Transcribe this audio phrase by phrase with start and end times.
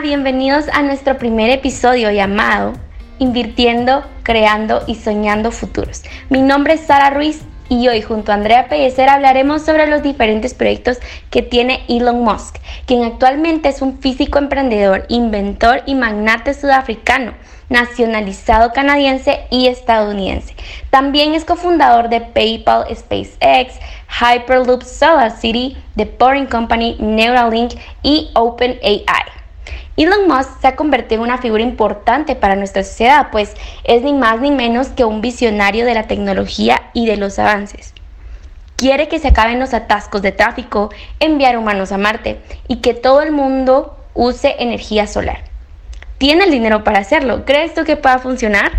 [0.00, 2.72] Bienvenidos a nuestro primer episodio llamado
[3.18, 6.02] Invirtiendo, Creando y Soñando Futuros.
[6.28, 10.54] Mi nombre es Sara Ruiz y hoy junto a Andrea Pellecer hablaremos sobre los diferentes
[10.54, 10.98] proyectos
[11.30, 17.34] que tiene Elon Musk, quien actualmente es un físico emprendedor, inventor y magnate sudafricano,
[17.68, 20.56] nacionalizado canadiense y estadounidense.
[20.90, 23.78] También es cofundador de PayPal, SpaceX,
[24.08, 29.41] Hyperloop Solar City, The Boring Company, Neuralink y OpenAI.
[29.96, 34.14] Elon Musk se ha convertido en una figura importante para nuestra sociedad, pues es ni
[34.14, 37.92] más ni menos que un visionario de la tecnología y de los avances.
[38.76, 43.22] Quiere que se acaben los atascos de tráfico, enviar humanos a Marte y que todo
[43.22, 45.44] el mundo use energía solar.
[46.18, 47.44] Tiene el dinero para hacerlo.
[47.44, 48.72] ¿Crees tú que pueda funcionar?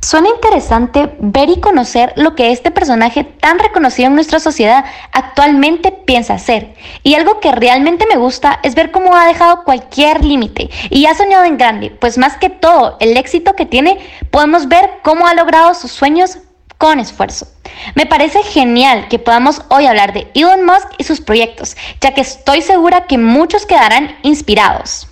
[0.00, 5.90] Suena interesante ver y conocer lo que este personaje tan reconocido en nuestra sociedad actualmente
[5.90, 6.74] piensa hacer.
[7.02, 11.14] Y algo que realmente me gusta es ver cómo ha dejado cualquier límite y ha
[11.14, 13.98] soñado en grande, pues más que todo el éxito que tiene,
[14.30, 16.38] podemos ver cómo ha logrado sus sueños
[16.78, 17.46] con esfuerzo.
[17.94, 22.20] Me parece genial que podamos hoy hablar de Elon Musk y sus proyectos, ya que
[22.20, 25.08] estoy segura que muchos quedarán inspirados.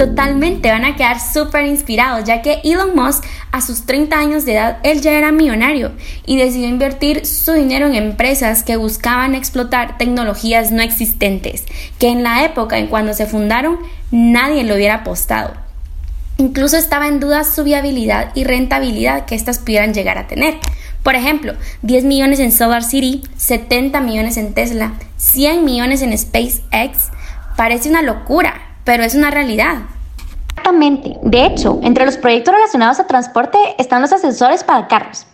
[0.00, 4.54] Totalmente, van a quedar súper inspirados, ya que Elon Musk a sus 30 años de
[4.54, 5.92] edad, él ya era millonario
[6.24, 11.64] y decidió invertir su dinero en empresas que buscaban explotar tecnologías no existentes,
[11.98, 13.76] que en la época en cuando se fundaron
[14.10, 15.52] nadie lo hubiera apostado.
[16.38, 20.54] Incluso estaba en duda su viabilidad y rentabilidad que éstas pudieran llegar a tener.
[21.02, 27.10] Por ejemplo, 10 millones en Solar City, 70 millones en Tesla, 100 millones en SpaceX.
[27.54, 29.78] Parece una locura, pero es una realidad.
[30.48, 31.16] Exactamente.
[31.22, 35.26] De hecho, entre los proyectos relacionados a transporte están los ascensores para carros.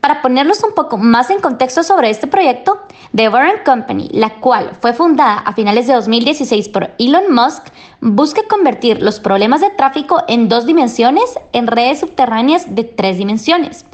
[0.00, 2.80] Para ponerlos un poco más en contexto sobre este proyecto,
[3.14, 7.68] The Boring Company, la cual fue fundada a finales de 2016 por Elon Musk,
[8.00, 13.86] busca convertir los problemas de tráfico en dos dimensiones en redes subterráneas de tres dimensiones.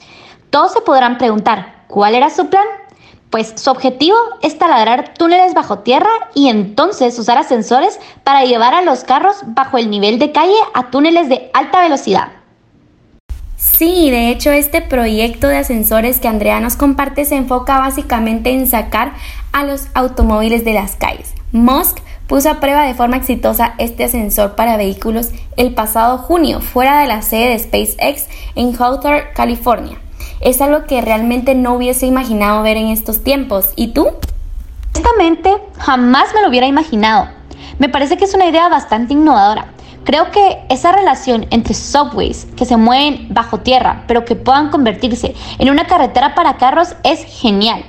[0.48, 2.64] Todos se podrán preguntar, ¿cuál era su plan?
[3.30, 8.82] Pues su objetivo es taladrar túneles bajo tierra y entonces usar ascensores para llevar a
[8.82, 12.28] los carros bajo el nivel de calle a túneles de alta velocidad.
[13.56, 18.66] Sí, de hecho este proyecto de ascensores que Andrea nos comparte se enfoca básicamente en
[18.66, 19.12] sacar
[19.52, 21.34] a los automóviles de las calles.
[21.52, 27.00] Musk puso a prueba de forma exitosa este ascensor para vehículos el pasado junio fuera
[27.00, 29.98] de la sede de SpaceX en Hawthorne, California.
[30.40, 33.70] Es algo que realmente no hubiese imaginado ver en estos tiempos.
[33.76, 34.08] ¿Y tú?
[34.94, 37.28] Honestamente, jamás me lo hubiera imaginado.
[37.78, 39.72] Me parece que es una idea bastante innovadora.
[40.04, 45.34] Creo que esa relación entre subways que se mueven bajo tierra, pero que puedan convertirse
[45.58, 47.84] en una carretera para carros es genial.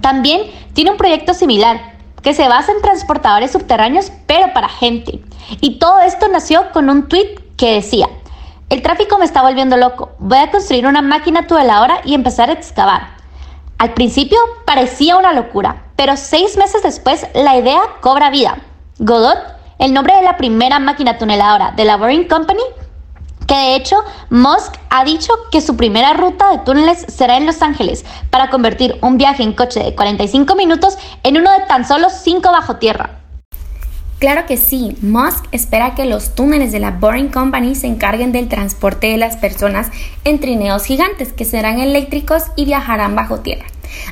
[0.00, 1.78] También tiene un proyecto similar
[2.22, 5.20] que se basa en transportadores subterráneos, pero para gente.
[5.60, 8.08] Y todo esto nació con un tweet que decía,
[8.70, 10.12] el tráfico me está volviendo loco.
[10.20, 13.08] Voy a construir una máquina tubeladora y empezar a excavar.
[13.78, 18.58] Al principio parecía una locura, pero seis meses después la idea cobra vida.
[18.98, 19.38] Godot,
[19.80, 22.62] el nombre de la primera máquina tuneladora de la Boring Company,
[23.48, 23.96] que de hecho
[24.28, 28.98] Musk ha dicho que su primera ruta de túneles será en Los Ángeles para convertir
[29.02, 33.19] un viaje en coche de 45 minutos en uno de tan solo 5 bajo tierra.
[34.20, 38.48] Claro que sí, Musk espera que los túneles de la Boring Company se encarguen del
[38.48, 39.90] transporte de las personas
[40.24, 43.64] en trineos gigantes que serán eléctricos y viajarán bajo tierra.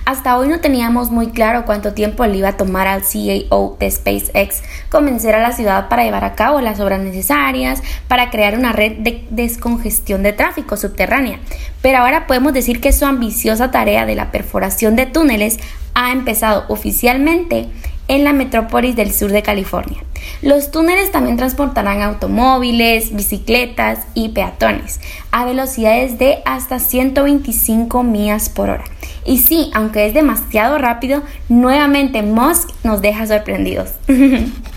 [0.07, 3.91] Hasta hoy no teníamos muy claro cuánto tiempo le iba a tomar al CEO de
[3.91, 8.73] SpaceX convencer a la ciudad para llevar a cabo las obras necesarias para crear una
[8.73, 11.39] red de descongestión de tráfico subterránea.
[11.83, 15.59] Pero ahora podemos decir que su ambiciosa tarea de la perforación de túneles
[15.93, 17.69] ha empezado oficialmente
[18.09, 20.03] en la metrópolis del sur de California.
[20.43, 28.71] Los túneles también transportarán automóviles, bicicletas y peatones a velocidades de hasta 125 millas por
[28.71, 28.85] hora.
[29.25, 33.91] Y sí, aunque es demasiado rápido, nuevamente Musk nos deja sorprendidos.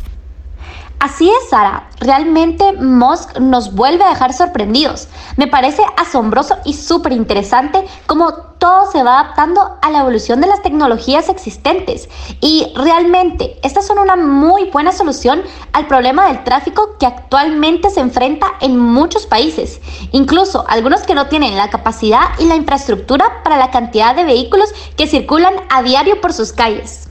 [1.01, 1.89] Así es, Sara.
[1.99, 5.07] Realmente Musk nos vuelve a dejar sorprendidos.
[5.35, 10.45] Me parece asombroso y súper interesante cómo todo se va adaptando a la evolución de
[10.45, 12.07] las tecnologías existentes.
[12.39, 15.41] Y realmente, estas son una muy buena solución
[15.73, 19.81] al problema del tráfico que actualmente se enfrenta en muchos países.
[20.11, 24.69] Incluso algunos que no tienen la capacidad y la infraestructura para la cantidad de vehículos
[24.95, 27.10] que circulan a diario por sus calles.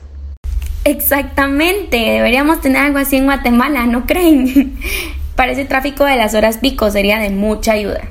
[0.83, 4.77] Exactamente, deberíamos tener algo así en Guatemala, ¿no creen?
[5.35, 8.01] Para ese tráfico de las horas pico sería de mucha ayuda.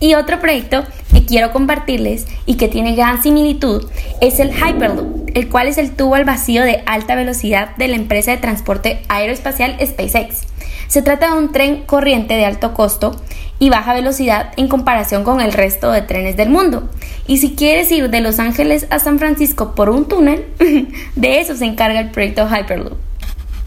[0.00, 3.88] Y otro proyecto que quiero compartirles y que tiene gran similitud
[4.20, 7.96] es el Hyperloop, el cual es el tubo al vacío de alta velocidad de la
[7.96, 10.49] empresa de transporte aeroespacial SpaceX.
[10.90, 13.14] Se trata de un tren corriente de alto costo
[13.60, 16.88] y baja velocidad en comparación con el resto de trenes del mundo.
[17.28, 20.46] Y si quieres ir de Los Ángeles a San Francisco por un túnel,
[21.14, 22.98] de eso se encarga el proyecto Hyperloop.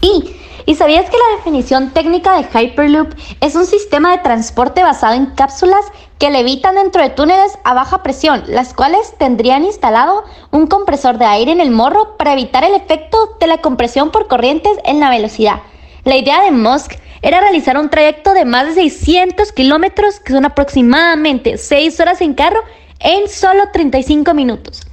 [0.02, 0.36] Y
[0.66, 5.26] ¿Y sabías que la definición técnica de Hyperloop es un sistema de transporte basado en
[5.26, 5.84] cápsulas
[6.18, 11.24] que levitan dentro de túneles a baja presión, las cuales tendrían instalado un compresor de
[11.24, 15.08] aire en el morro para evitar el efecto de la compresión por corrientes en la
[15.08, 15.60] velocidad?
[16.04, 20.44] La idea de Musk era realizar un trayecto de más de 600 kilómetros, que son
[20.44, 22.60] aproximadamente 6 horas en carro,
[23.00, 24.86] en solo 35 minutos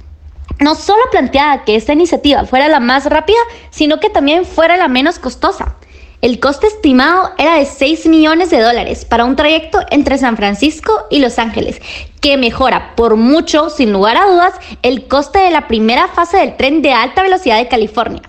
[0.62, 3.38] no solo planteaba que esta iniciativa fuera la más rápida,
[3.70, 5.76] sino que también fuera la menos costosa.
[6.20, 10.92] El coste estimado era de 6 millones de dólares para un trayecto entre San Francisco
[11.10, 11.80] y Los Ángeles,
[12.20, 16.56] que mejora por mucho, sin lugar a dudas, el coste de la primera fase del
[16.56, 18.22] tren de alta velocidad de California,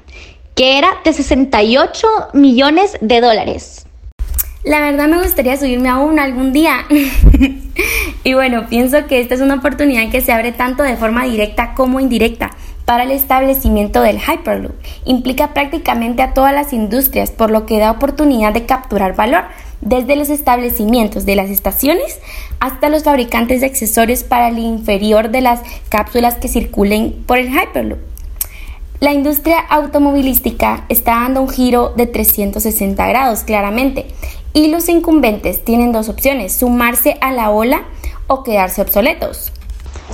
[0.55, 3.85] que era de 68 millones de dólares.
[4.63, 6.85] La verdad me gustaría subirme a uno algún día.
[8.23, 11.73] y bueno, pienso que esta es una oportunidad que se abre tanto de forma directa
[11.73, 12.51] como indirecta
[12.85, 14.75] para el establecimiento del Hyperloop.
[15.05, 19.43] Implica prácticamente a todas las industrias, por lo que da oportunidad de capturar valor,
[19.81, 22.19] desde los establecimientos de las estaciones
[22.61, 27.49] hasta los fabricantes de accesorios para el inferior de las cápsulas que circulen por el
[27.49, 28.12] Hyperloop.
[29.03, 34.07] La industria automovilística está dando un giro de 360 grados, claramente,
[34.53, 37.83] y los incumbentes tienen dos opciones, sumarse a la ola
[38.27, 39.51] o quedarse obsoletos.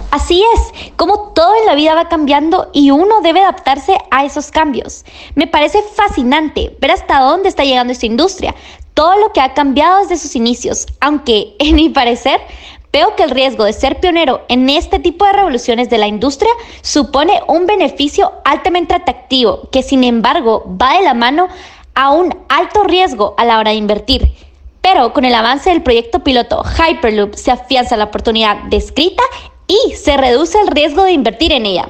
[0.10, 4.50] Así es, como todo en la vida va cambiando y uno debe adaptarse a esos
[4.50, 5.06] cambios.
[5.36, 8.56] Me parece fascinante ver hasta dónde está llegando esta industria,
[8.96, 12.42] todo lo que ha cambiado desde sus inicios, aunque en mi parecer
[12.92, 16.52] Veo que el riesgo de ser pionero en este tipo de revoluciones de la industria
[16.82, 21.50] supone un beneficio altamente atractivo que sin embargo va de la mano
[21.94, 24.34] a un alto riesgo a la hora de invertir.
[24.82, 29.22] Pero con el avance del proyecto piloto Hyperloop se afianza la oportunidad descrita
[29.68, 31.90] y se reduce el riesgo de invertir en ella.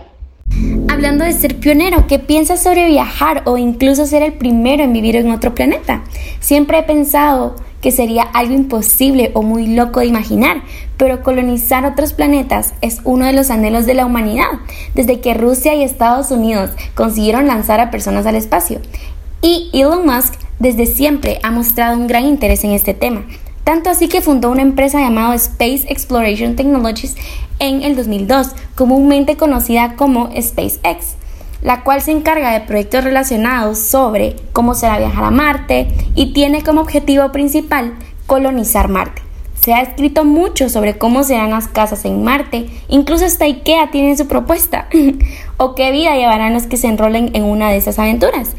[0.90, 5.16] Hablando de ser pionero, ¿qué piensas sobre viajar o incluso ser el primero en vivir
[5.16, 6.04] en otro planeta?
[6.42, 10.64] Siempre he pensado que sería algo imposible o muy loco de imaginar,
[10.98, 14.50] pero colonizar otros planetas es uno de los anhelos de la humanidad,
[14.96, 18.82] desde que Rusia y Estados Unidos consiguieron lanzar a personas al espacio.
[19.42, 23.26] Y Elon Musk desde siempre ha mostrado un gran interés en este tema,
[23.64, 27.16] tanto así que fundó una empresa llamada Space Exploration Technologies
[27.60, 31.16] en el 2002, comúnmente conocida como SpaceX,
[31.62, 36.64] la cual se encarga de proyectos relacionados sobre cómo será viajar a Marte y tiene
[36.64, 37.94] como objetivo principal
[38.28, 39.22] colonizar Marte.
[39.60, 44.16] Se ha escrito mucho sobre cómo serán las casas en Marte, incluso hasta IKEA tiene
[44.16, 44.88] su propuesta,
[45.58, 48.52] o qué vida llevarán los que se enrolen en una de esas aventuras.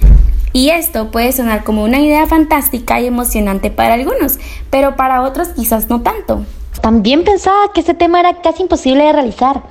[0.53, 4.39] Y esto puede sonar como una idea fantástica y emocionante para algunos,
[4.69, 6.45] pero para otros quizás no tanto.
[6.83, 9.63] También pensaba que este tema era casi imposible de realizar,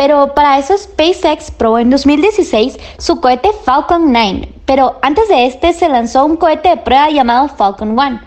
[0.00, 5.74] pero para eso SpaceX probó en 2016 su cohete Falcon 9, pero antes de este
[5.74, 8.18] se lanzó un cohete de prueba llamado Falcon 1.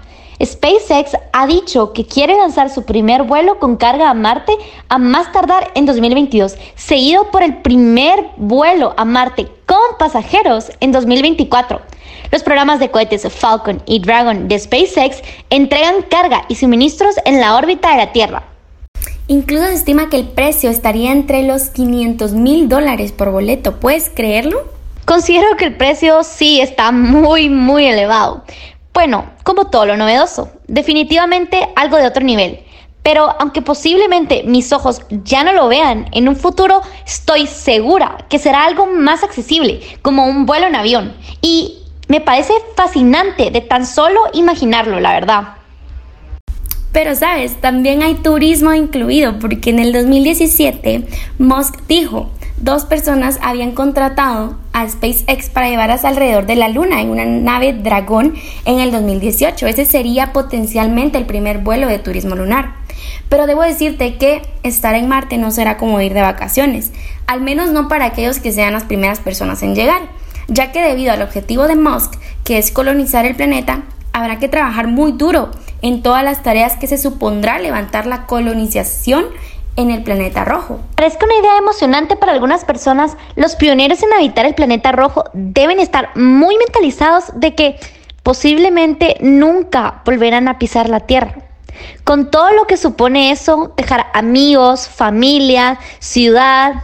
[0.46, 4.56] SpaceX ha dicho que quiere lanzar su primer vuelo con carga a Marte
[4.88, 10.92] a más tardar en 2022, seguido por el primer vuelo a Marte con pasajeros en
[10.92, 11.82] 2024.
[12.32, 17.56] Los programas de cohetes Falcon y Dragon de SpaceX entregan carga y suministros en la
[17.56, 18.53] órbita de la Tierra.
[19.28, 23.80] Incluso se estima que el precio estaría entre los 500 mil dólares por boleto.
[23.80, 24.68] ¿Puedes creerlo?
[25.06, 28.44] Considero que el precio sí está muy, muy elevado.
[28.94, 32.60] Bueno, como todo lo novedoso, definitivamente algo de otro nivel.
[33.02, 38.40] Pero aunque posiblemente mis ojos ya no lo vean, en un futuro estoy segura que
[38.40, 41.14] será algo más accesible, como un vuelo en avión.
[41.42, 45.44] Y me parece fascinante de tan solo imaginarlo, la verdad.
[46.94, 51.06] Pero sabes, también hay turismo incluido, porque en el 2017
[51.40, 57.10] Musk dijo, dos personas habían contratado a SpaceX para llevarlas alrededor de la Luna en
[57.10, 59.68] una nave Dragón en el 2018.
[59.68, 62.76] Ese sería potencialmente el primer vuelo de turismo lunar.
[63.28, 66.94] Pero debo decirte que estar en Marte no será como ir de vacaciones,
[67.28, 70.02] al menos no para aquellos que sean las primeras personas en llegar
[70.48, 74.88] ya que debido al objetivo de Musk, que es colonizar el planeta, habrá que trabajar
[74.88, 75.52] muy duro
[75.84, 79.26] en todas las tareas que se supondrá levantar la colonización
[79.76, 80.80] en el planeta rojo.
[80.96, 85.80] Parece una idea emocionante para algunas personas, los pioneros en habitar el planeta rojo deben
[85.80, 87.80] estar muy mentalizados de que
[88.24, 91.36] posiblemente nunca volverán a pisar la Tierra.
[92.04, 96.76] Con todo lo que supone eso, dejar amigos, familia, ciudad,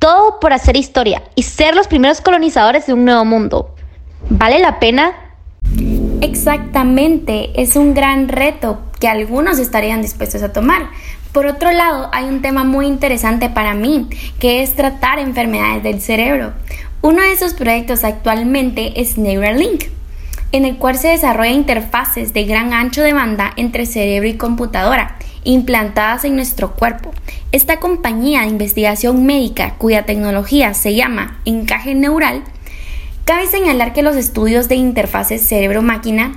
[0.00, 3.74] todo por hacer historia y ser los primeros colonizadores de un nuevo mundo.
[4.28, 5.12] ¿Vale la pena?
[6.20, 10.88] Exactamente, es un gran reto que algunos estarían dispuestos a tomar.
[11.32, 16.00] Por otro lado, hay un tema muy interesante para mí, que es tratar enfermedades del
[16.00, 16.52] cerebro.
[17.02, 19.84] Uno de esos proyectos actualmente es Neuralink,
[20.52, 25.16] en el cual se desarrolla interfaces de gran ancho de banda entre cerebro y computadora,
[25.42, 27.10] implantadas en nuestro cuerpo.
[27.52, 32.44] Esta compañía de investigación médica, cuya tecnología se llama encaje neural,
[33.24, 36.34] Cabe señalar que los estudios de interfaces cerebro-máquina,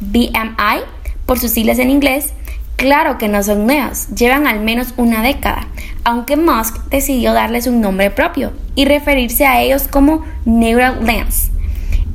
[0.00, 0.82] BMI,
[1.24, 2.34] por sus siglas en inglés,
[2.76, 5.66] claro que no son nuevos, llevan al menos una década,
[6.04, 11.52] aunque Musk decidió darles un nombre propio y referirse a ellos como Neural Lens,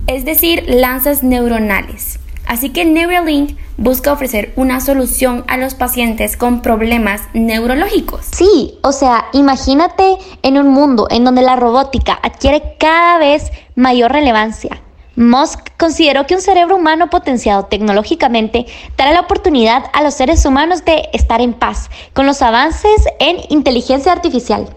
[0.05, 2.19] es decir, lanzas neuronales.
[2.51, 8.25] Así que Neuralink busca ofrecer una solución a los pacientes con problemas neurológicos.
[8.25, 14.11] Sí, o sea, imagínate en un mundo en donde la robótica adquiere cada vez mayor
[14.11, 14.81] relevancia.
[15.15, 18.65] Musk consideró que un cerebro humano potenciado tecnológicamente
[18.97, 23.37] dará la oportunidad a los seres humanos de estar en paz con los avances en
[23.47, 24.75] inteligencia artificial.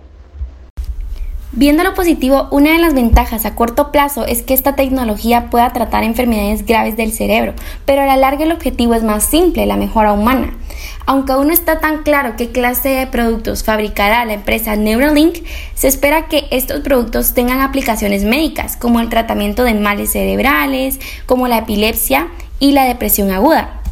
[1.57, 5.73] Viendo lo positivo, una de las ventajas a corto plazo es que esta tecnología pueda
[5.73, 9.77] tratar enfermedades graves del cerebro, pero a la larga el objetivo es más simple, la
[9.77, 10.53] mejora humana.
[11.07, 15.45] Aunque aún no está tan claro qué clase de productos fabricará la empresa Neuralink,
[15.77, 21.47] se espera que estos productos tengan aplicaciones médicas, como el tratamiento de males cerebrales, como
[21.47, 23.84] la epilepsia y la depresión aguda.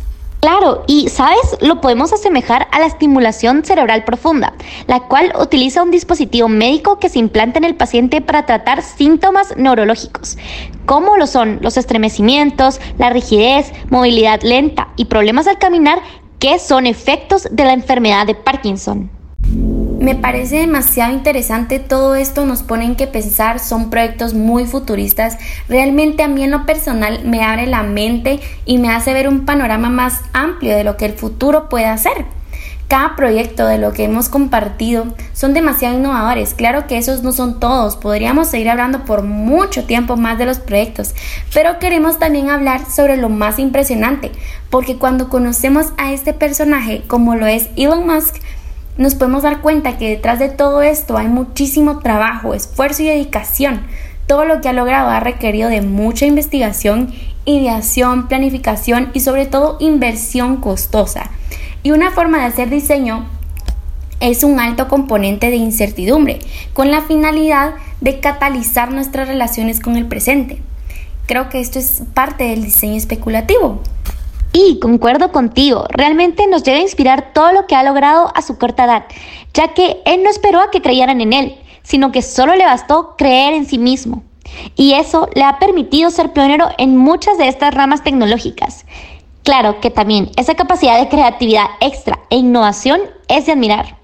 [0.42, 4.54] Claro, y sabes, lo podemos asemejar a la estimulación cerebral profunda,
[4.88, 9.56] la cual utiliza un dispositivo médico que se implanta en el paciente para tratar síntomas
[9.56, 10.36] neurológicos,
[10.84, 16.00] como lo son los estremecimientos, la rigidez, movilidad lenta y problemas al caminar,
[16.40, 19.21] que son efectos de la enfermedad de Parkinson.
[20.02, 25.38] Me parece demasiado interesante todo esto, nos ponen que pensar, son proyectos muy futuristas.
[25.68, 29.44] Realmente a mí en lo personal me abre la mente y me hace ver un
[29.44, 32.24] panorama más amplio de lo que el futuro puede hacer.
[32.88, 36.52] Cada proyecto de lo que hemos compartido son demasiado innovadores.
[36.52, 40.58] Claro que esos no son todos, podríamos seguir hablando por mucho tiempo más de los
[40.58, 41.14] proyectos,
[41.54, 44.32] pero queremos también hablar sobre lo más impresionante,
[44.68, 48.42] porque cuando conocemos a este personaje como lo es Elon Musk,
[48.96, 53.82] nos podemos dar cuenta que detrás de todo esto hay muchísimo trabajo, esfuerzo y dedicación.
[54.26, 57.12] Todo lo que ha logrado ha requerido de mucha investigación,
[57.44, 61.30] ideación, planificación y sobre todo inversión costosa.
[61.82, 63.26] Y una forma de hacer diseño
[64.20, 66.38] es un alto componente de incertidumbre,
[66.74, 70.62] con la finalidad de catalizar nuestras relaciones con el presente.
[71.26, 73.80] Creo que esto es parte del diseño especulativo.
[74.52, 78.84] Y concuerdo contigo, realmente nos debe inspirar todo lo que ha logrado a su corta
[78.84, 79.04] edad,
[79.54, 83.16] ya que él no esperó a que creyeran en él, sino que solo le bastó
[83.16, 84.22] creer en sí mismo.
[84.76, 88.84] Y eso le ha permitido ser pionero en muchas de estas ramas tecnológicas.
[89.42, 94.01] Claro que también esa capacidad de creatividad extra e innovación es de admirar.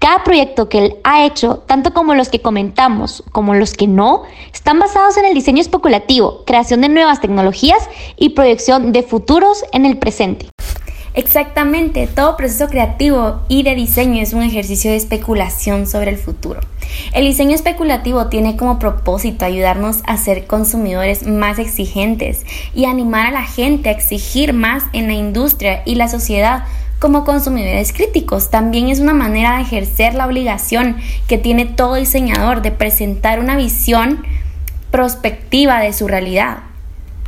[0.00, 4.22] Cada proyecto que él ha hecho, tanto como los que comentamos como los que no,
[4.50, 9.84] están basados en el diseño especulativo, creación de nuevas tecnologías y proyección de futuros en
[9.84, 10.48] el presente.
[11.12, 16.60] Exactamente, todo proceso creativo y de diseño es un ejercicio de especulación sobre el futuro.
[17.12, 23.32] El diseño especulativo tiene como propósito ayudarnos a ser consumidores más exigentes y animar a
[23.32, 26.64] la gente a exigir más en la industria y la sociedad
[27.00, 28.50] como consumidores críticos.
[28.50, 33.56] También es una manera de ejercer la obligación que tiene todo diseñador de presentar una
[33.56, 34.24] visión
[34.92, 36.58] prospectiva de su realidad.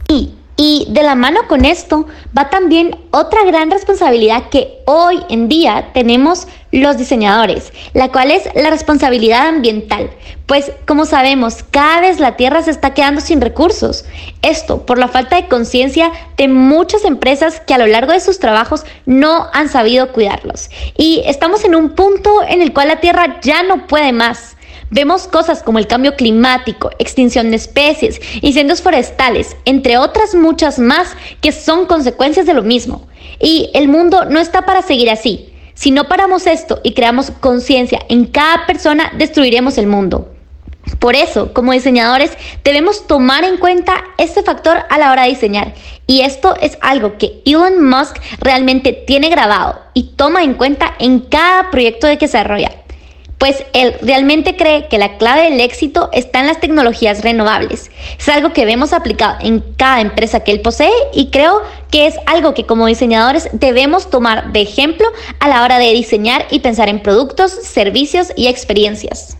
[0.08, 2.06] Y y de la mano con esto
[2.38, 8.44] va también otra gran responsabilidad que hoy en día tenemos los diseñadores, la cual es
[8.54, 10.08] la responsabilidad ambiental.
[10.46, 14.04] Pues como sabemos, cada vez la Tierra se está quedando sin recursos.
[14.42, 18.38] Esto por la falta de conciencia de muchas empresas que a lo largo de sus
[18.38, 20.70] trabajos no han sabido cuidarlos.
[20.96, 24.56] Y estamos en un punto en el cual la Tierra ya no puede más.
[24.94, 31.16] Vemos cosas como el cambio climático, extinción de especies, incendios forestales, entre otras muchas más
[31.40, 33.08] que son consecuencias de lo mismo.
[33.40, 35.50] Y el mundo no está para seguir así.
[35.72, 40.28] Si no paramos esto y creamos conciencia en cada persona, destruiremos el mundo.
[40.98, 45.72] Por eso, como diseñadores, debemos tomar en cuenta este factor a la hora de diseñar.
[46.06, 51.20] Y esto es algo que Elon Musk realmente tiene grabado y toma en cuenta en
[51.20, 52.81] cada proyecto de que se desarrolla
[53.42, 57.90] pues él realmente cree que la clave del éxito está en las tecnologías renovables.
[58.16, 62.14] Es algo que vemos aplicado en cada empresa que él posee y creo que es
[62.26, 65.08] algo que como diseñadores debemos tomar de ejemplo
[65.40, 69.36] a la hora de diseñar y pensar en productos, servicios y experiencias.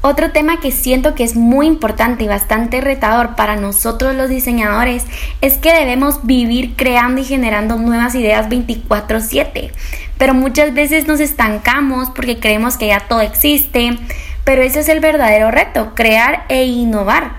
[0.00, 5.04] Otro tema que siento que es muy importante y bastante retador para nosotros los diseñadores
[5.40, 9.72] es que debemos vivir creando y generando nuevas ideas 24/7.
[10.16, 13.98] Pero muchas veces nos estancamos porque creemos que ya todo existe,
[14.44, 17.32] pero ese es el verdadero reto, crear e innovar.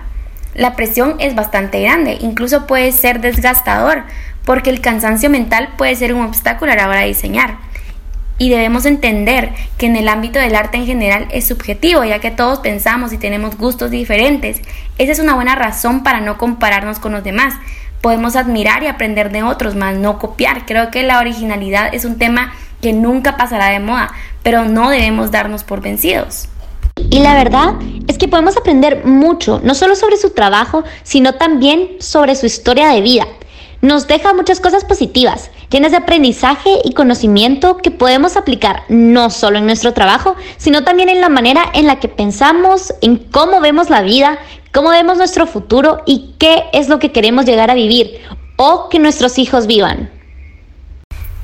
[0.54, 4.02] La presión es bastante grande, incluso puede ser desgastador,
[4.44, 7.69] porque el cansancio mental puede ser un obstáculo a la hora de diseñar
[8.40, 12.30] y debemos entender que en el ámbito del arte en general es subjetivo, ya que
[12.30, 14.62] todos pensamos y tenemos gustos diferentes.
[14.96, 17.52] Esa es una buena razón para no compararnos con los demás.
[18.00, 20.64] Podemos admirar y aprender de otros, más no copiar.
[20.64, 24.10] Creo que la originalidad es un tema que nunca pasará de moda,
[24.42, 26.48] pero no debemos darnos por vencidos.
[27.10, 27.74] Y la verdad
[28.08, 32.88] es que podemos aprender mucho, no solo sobre su trabajo, sino también sobre su historia
[32.88, 33.26] de vida
[33.82, 39.58] nos deja muchas cosas positivas, llenas de aprendizaje y conocimiento que podemos aplicar no solo
[39.58, 43.88] en nuestro trabajo, sino también en la manera en la que pensamos, en cómo vemos
[43.88, 44.38] la vida,
[44.72, 48.20] cómo vemos nuestro futuro y qué es lo que queremos llegar a vivir
[48.56, 50.10] o que nuestros hijos vivan.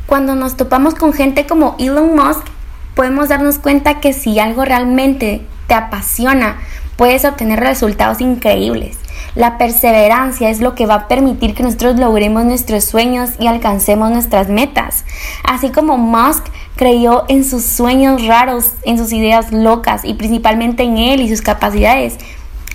[0.06, 2.46] Cuando nos topamos con gente como Elon Musk,
[2.94, 6.58] podemos darnos cuenta que si algo realmente te apasiona,
[6.96, 8.98] puedes obtener resultados increíbles.
[9.36, 14.10] La perseverancia es lo que va a permitir que nosotros logremos nuestros sueños y alcancemos
[14.10, 15.04] nuestras metas.
[15.44, 20.96] Así como Musk creyó en sus sueños raros, en sus ideas locas y principalmente en
[20.96, 22.16] él y sus capacidades.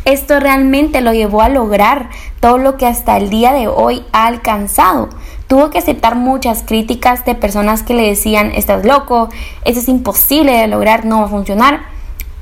[0.05, 4.27] Esto realmente lo llevó a lograr todo lo que hasta el día de hoy ha
[4.27, 5.09] alcanzado.
[5.47, 9.29] Tuvo que aceptar muchas críticas de personas que le decían, estás loco,
[9.65, 11.90] eso es imposible de lograr, no va a funcionar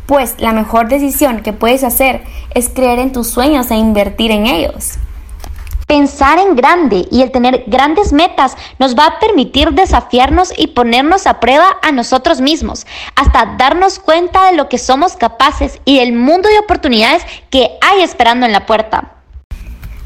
[0.09, 2.23] pues la mejor decisión que puedes hacer
[2.55, 4.93] es creer en tus sueños e invertir en ellos.
[5.85, 11.27] Pensar en grande y el tener grandes metas nos va a permitir desafiarnos y ponernos
[11.27, 16.13] a prueba a nosotros mismos, hasta darnos cuenta de lo que somos capaces y del
[16.13, 19.13] mundo de oportunidades que hay esperando en la puerta.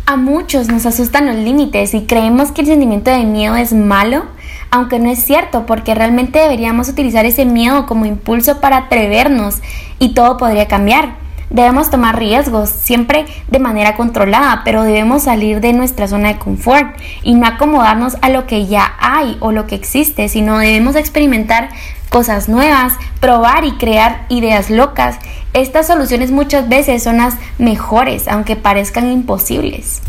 [0.06, 4.25] A muchos nos asustan los límites y creemos que el sentimiento de miedo es malo,
[4.73, 9.62] aunque no es cierto, porque realmente deberíamos utilizar ese miedo como impulso para atrevernos
[9.99, 11.13] y todo podría cambiar.
[11.51, 16.88] Debemos tomar riesgos, siempre de manera controlada, pero debemos salir de nuestra zona de confort
[17.21, 21.69] y no acomodarnos a lo que ya hay o lo que existe, sino debemos experimentar
[22.09, 25.19] cosas nuevas, probar y crear ideas locas.
[25.53, 30.01] Estas soluciones muchas veces son las mejores, aunque parezcan imposibles.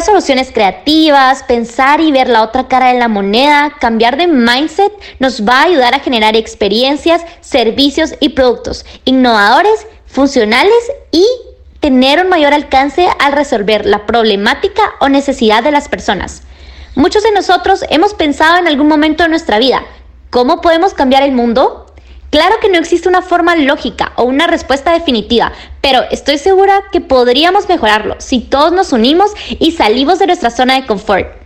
[0.00, 5.46] Soluciones creativas, pensar y ver la otra cara de la moneda, cambiar de mindset nos
[5.46, 10.72] va a ayudar a generar experiencias, servicios y productos innovadores, funcionales
[11.10, 11.26] y
[11.80, 16.42] tener un mayor alcance al resolver la problemática o necesidad de las personas.
[16.94, 19.82] Muchos de nosotros hemos pensado en algún momento de nuestra vida,
[20.30, 21.81] ¿cómo podemos cambiar el mundo?
[22.32, 27.02] Claro que no existe una forma lógica o una respuesta definitiva, pero estoy segura que
[27.02, 31.41] podríamos mejorarlo si todos nos unimos y salimos de nuestra zona de confort.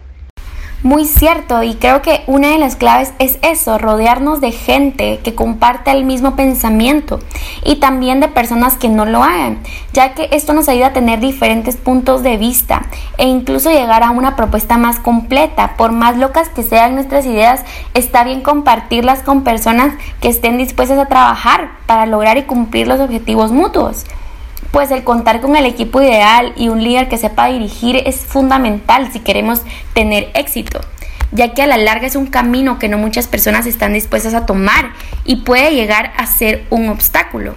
[0.86, 5.34] Muy cierto, y creo que una de las claves es eso, rodearnos de gente que
[5.34, 7.18] comparte el mismo pensamiento
[7.64, 9.58] y también de personas que no lo hagan,
[9.92, 12.86] ya que esto nos ayuda a tener diferentes puntos de vista
[13.18, 15.74] e incluso llegar a una propuesta más completa.
[15.76, 21.00] Por más locas que sean nuestras ideas, está bien compartirlas con personas que estén dispuestas
[21.00, 24.04] a trabajar para lograr y cumplir los objetivos mutuos
[24.70, 29.12] pues el contar con el equipo ideal y un líder que sepa dirigir es fundamental
[29.12, 29.62] si queremos
[29.94, 30.80] tener éxito,
[31.32, 34.46] ya que a la larga es un camino que no muchas personas están dispuestas a
[34.46, 34.92] tomar
[35.24, 37.54] y puede llegar a ser un obstáculo.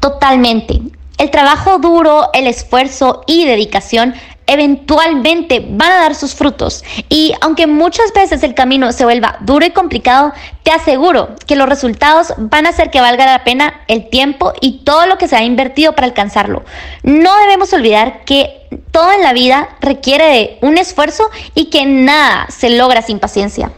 [0.00, 0.80] Totalmente.
[1.18, 4.14] El trabajo duro, el esfuerzo y dedicación
[4.48, 6.82] eventualmente van a dar sus frutos.
[7.08, 10.32] Y aunque muchas veces el camino se vuelva duro y complicado,
[10.64, 14.84] te aseguro que los resultados van a hacer que valga la pena el tiempo y
[14.84, 16.64] todo lo que se ha invertido para alcanzarlo.
[17.02, 22.46] No debemos olvidar que todo en la vida requiere de un esfuerzo y que nada
[22.48, 23.70] se logra sin paciencia.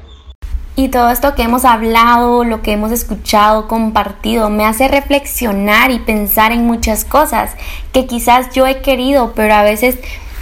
[0.77, 5.99] Y todo esto que hemos hablado, lo que hemos escuchado, compartido, me hace reflexionar y
[5.99, 7.53] pensar en muchas cosas
[7.93, 9.99] que quizás yo he querido, pero a veces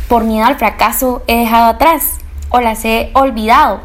[0.08, 2.18] por miedo al fracaso he dejado atrás
[2.48, 3.80] o las he olvidado.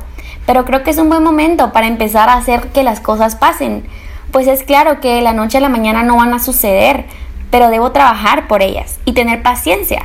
[0.46, 3.86] Pero creo que es un buen momento para empezar a hacer que las cosas pasen.
[4.32, 7.06] Pues es claro que de la noche a la mañana no van a suceder,
[7.52, 10.02] pero debo trabajar por ellas y tener paciencia.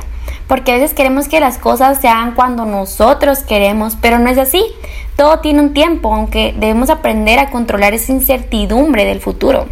[0.47, 4.37] Porque a veces queremos que las cosas se hagan cuando nosotros queremos, pero no es
[4.37, 4.63] así.
[5.15, 9.67] Todo tiene un tiempo, aunque debemos aprender a controlar esa incertidumbre del futuro.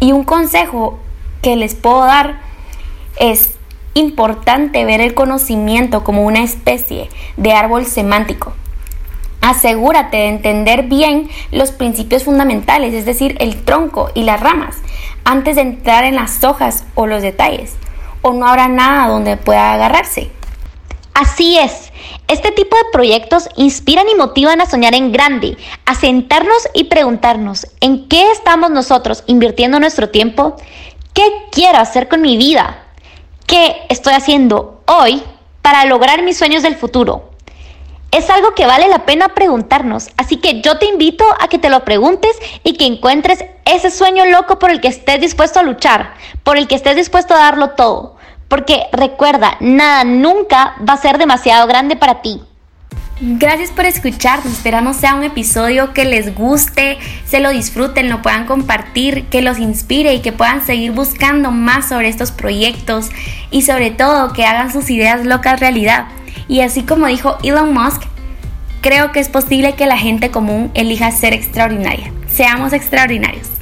[0.00, 0.98] Y un consejo
[1.42, 2.40] que les puedo dar
[3.18, 3.55] es
[3.96, 8.52] importante ver el conocimiento como una especie de árbol semántico.
[9.40, 14.76] Asegúrate de entender bien los principios fundamentales, es decir, el tronco y las ramas,
[15.24, 17.74] antes de entrar en las hojas o los detalles,
[18.22, 20.30] o no habrá nada donde pueda agarrarse.
[21.14, 21.90] Así es,
[22.28, 25.56] este tipo de proyectos inspiran y motivan a soñar en grande,
[25.86, 30.56] a sentarnos y preguntarnos, ¿en qué estamos nosotros invirtiendo nuestro tiempo?
[31.14, 32.85] ¿Qué quiero hacer con mi vida?
[33.46, 35.22] ¿Qué estoy haciendo hoy
[35.62, 37.30] para lograr mis sueños del futuro?
[38.10, 41.70] Es algo que vale la pena preguntarnos, así que yo te invito a que te
[41.70, 46.14] lo preguntes y que encuentres ese sueño loco por el que estés dispuesto a luchar,
[46.42, 48.16] por el que estés dispuesto a darlo todo.
[48.48, 52.42] Porque recuerda, nada nunca va a ser demasiado grande para ti.
[53.18, 54.52] Gracias por escucharnos.
[54.52, 59.58] Esperamos sea un episodio que les guste, se lo disfruten, lo puedan compartir, que los
[59.58, 63.08] inspire y que puedan seguir buscando más sobre estos proyectos
[63.50, 66.08] y sobre todo que hagan sus ideas locas realidad.
[66.46, 68.02] Y así como dijo Elon Musk,
[68.82, 72.12] creo que es posible que la gente común elija ser extraordinaria.
[72.28, 73.55] Seamos extraordinarios.